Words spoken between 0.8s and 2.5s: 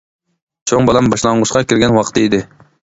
بالام باشلانغۇچقا كىرگەن ۋاقتى ئىدى.